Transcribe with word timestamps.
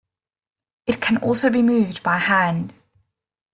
It 0.87 0.99
can 0.99 1.17
also 1.17 1.51
be 1.51 1.61
moved 1.61 2.01
by 2.01 2.17
hand. 2.17 2.73